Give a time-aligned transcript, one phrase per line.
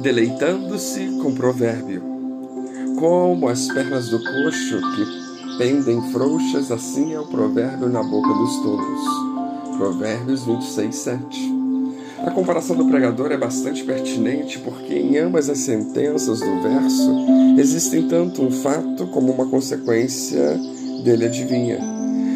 [0.00, 2.02] deleitando-se com provérbio.
[2.98, 8.56] Como as pernas do coxo que pendem frouxas, assim é o provérbio na boca dos
[8.58, 9.76] tolos.
[9.76, 11.58] Provérbios 26, 7.
[12.24, 17.14] A comparação do pregador é bastante pertinente porque em ambas as sentenças do verso
[17.56, 20.58] existem tanto um fato como uma consequência
[21.04, 21.78] dele adivinha.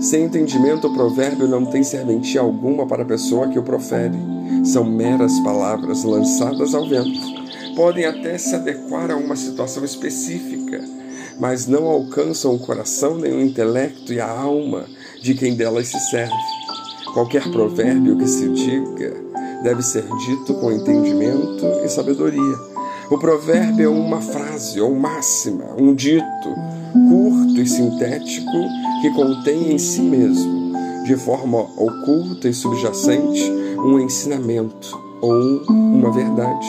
[0.00, 4.35] Sem entendimento, o provérbio não tem serventia alguma para a pessoa que o profere.
[4.64, 7.36] São meras palavras lançadas ao vento
[7.76, 10.82] podem até se adequar a uma situação específica,
[11.38, 14.86] mas não alcançam o coração nem o intelecto e a alma
[15.22, 16.32] de quem delas se serve.
[17.12, 19.14] Qualquer provérbio que se diga
[19.62, 22.56] deve ser dito com entendimento e sabedoria.
[23.10, 26.54] O provérbio é uma frase ou máxima, um dito
[27.08, 28.50] curto e sintético
[29.02, 30.72] que contém em si mesmo,
[31.04, 36.66] de forma oculta e subjacente, um ensinamento ou uma verdade.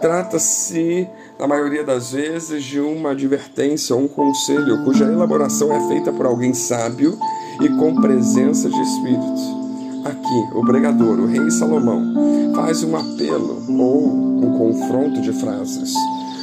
[0.00, 6.12] Trata-se, na maioria das vezes, de uma advertência ou um conselho cuja elaboração é feita
[6.12, 7.18] por alguém sábio
[7.62, 9.56] e com presença de espírito.
[10.04, 15.92] Aqui, o pregador, o rei Salomão, faz um apelo ou um confronto de frases,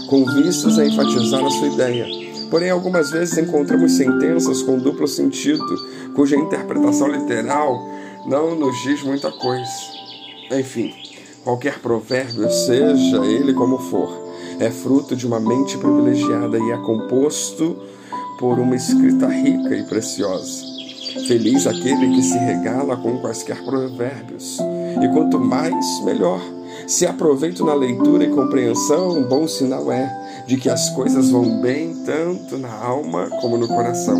[0.09, 2.05] com vistas a enfatizar a sua ideia.
[2.49, 5.63] Porém, algumas vezes encontramos sentenças com duplo sentido,
[6.15, 7.79] cuja interpretação literal
[8.25, 10.02] não nos diz muita coisa.
[10.51, 10.93] Enfim,
[11.43, 14.09] Qualquer provérbio, seja ele como for,
[14.61, 17.75] é fruto de uma mente privilegiada e é composto
[18.39, 20.63] por uma escrita rica e preciosa.
[21.27, 24.57] Feliz aquele que se regala com quaisquer provérbios,
[25.03, 26.39] e quanto mais, melhor.
[26.87, 31.61] Se aproveito na leitura e compreensão, um bom sinal é de que as coisas vão
[31.61, 34.17] bem tanto na alma como no coração.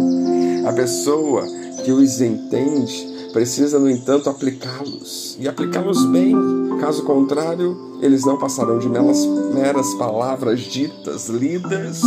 [0.68, 1.48] A pessoa
[1.86, 6.36] que os entende Precisa, no entanto, aplicá-los e aplicá-los bem.
[6.80, 12.04] Caso contrário, eles não passarão de meras, palavras ditas, lidas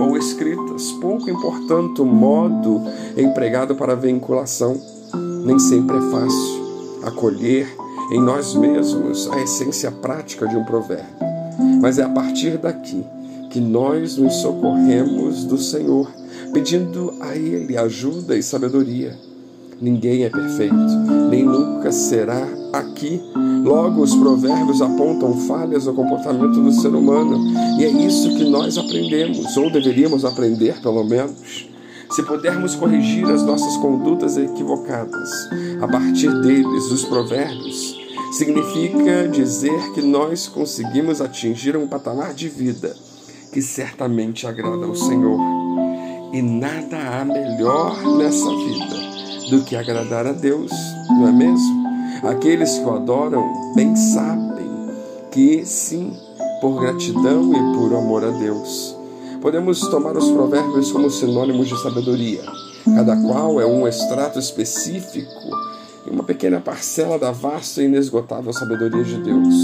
[0.00, 0.90] ou escritas.
[1.00, 2.82] Pouco importante o modo
[3.16, 4.76] empregado para a vinculação.
[5.44, 6.64] Nem sempre é fácil
[7.04, 7.68] acolher
[8.10, 11.06] em nós mesmos a essência prática de um provérbio.
[11.80, 13.04] Mas é a partir daqui
[13.48, 16.10] que nós nos socorremos do Senhor,
[16.52, 19.16] pedindo a Ele ajuda e sabedoria
[19.80, 20.74] Ninguém é perfeito,
[21.28, 23.20] nem nunca será aqui.
[23.64, 27.38] Logo, os provérbios apontam falhas no comportamento do ser humano,
[27.78, 31.68] e é isso que nós aprendemos, ou deveríamos aprender pelo menos.
[32.10, 35.30] Se pudermos corrigir as nossas condutas equivocadas
[35.80, 37.98] a partir deles, os provérbios,
[38.32, 42.94] significa dizer que nós conseguimos atingir um patamar de vida
[43.52, 45.38] que certamente agrada ao Senhor.
[46.32, 49.03] E nada há melhor nessa vida
[49.50, 50.70] do que agradar a Deus,
[51.08, 51.84] não é mesmo?
[52.22, 54.70] Aqueles que o adoram bem sabem
[55.30, 56.16] que sim,
[56.60, 58.96] por gratidão e por amor a Deus.
[59.40, 62.42] Podemos tomar os provérbios como sinônimos de sabedoria.
[62.84, 65.30] Cada qual é um extrato específico
[66.06, 69.54] e uma pequena parcela da vasta e inesgotável sabedoria de Deus.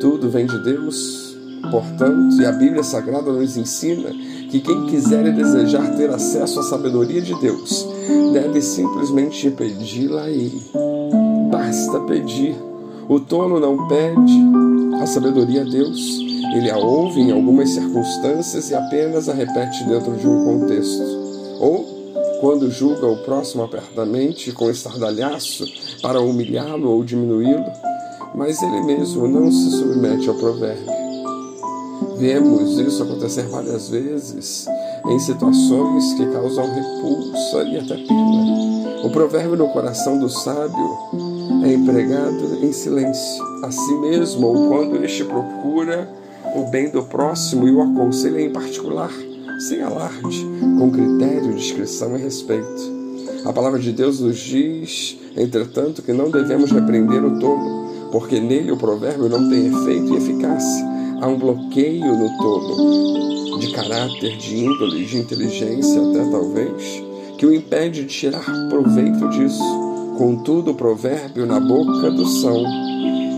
[0.00, 1.36] Tudo vem de Deus,
[1.70, 4.10] portanto, e a Bíblia Sagrada nos ensina
[4.50, 7.86] que quem quiser e desejar ter acesso à sabedoria de Deus
[8.32, 10.62] deve simplesmente pedi-la a Ele.
[11.50, 12.56] Basta pedir.
[13.08, 14.38] O tolo não pede
[15.02, 15.98] a sabedoria a Deus,
[16.54, 21.02] ele a ouve em algumas circunstâncias e apenas a repete dentro de um contexto.
[21.58, 25.64] Ou, quando julga o próximo apertamente com estardalhaço
[26.02, 27.64] para humilhá-lo ou diminuí-lo,
[28.34, 30.86] mas ele mesmo não se submete ao provérbio.
[32.16, 34.66] Vemos isso acontecer várias vezes
[35.06, 39.04] em situações que causam repulsa e até pena.
[39.04, 40.98] O provérbio no coração do sábio
[41.64, 46.08] é empregado em silêncio, a si mesmo ou quando este procura
[46.54, 49.10] o bem do próximo e o aconselha em particular,
[49.68, 50.46] sem alarde,
[50.78, 53.00] com critério, discrição e respeito.
[53.44, 58.72] A palavra de Deus nos diz, entretanto, que não devemos repreender o tolo, porque nele
[58.72, 60.86] o provérbio não tem efeito e eficácia.
[61.22, 67.02] Há um bloqueio no tolo, de caráter, de índole, de inteligência, até talvez,
[67.36, 69.62] que o impede de tirar proveito disso.
[70.16, 72.64] Contudo, o provérbio na boca do são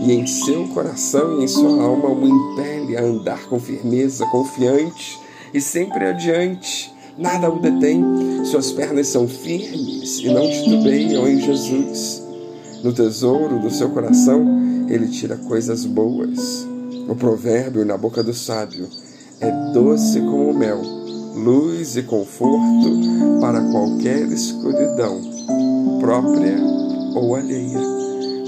[0.05, 5.19] e em seu coração e em sua alma o impele a andar com firmeza, confiante
[5.53, 6.91] e sempre adiante.
[7.17, 8.03] Nada o detém,
[8.45, 12.23] suas pernas são firmes e não titubeiam em Jesus.
[12.81, 14.45] No tesouro do seu coração,
[14.89, 16.65] ele tira coisas boas.
[17.07, 18.89] O provérbio na boca do sábio
[19.43, 20.81] é doce como mel,
[21.35, 25.19] luz e conforto para qualquer escuridão,
[25.99, 26.55] própria
[27.13, 27.79] ou alheia.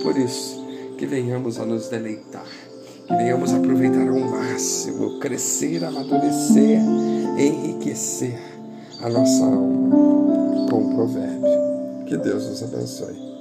[0.01, 0.63] Por isso,
[0.97, 2.45] que venhamos a nos deleitar
[3.07, 6.79] Que venhamos aproveitar ao máximo, crescer, amadurecer,
[7.37, 8.39] enriquecer
[9.01, 12.05] a nossa alma com o provérbio.
[12.07, 13.34] Que Deus nos abençoe.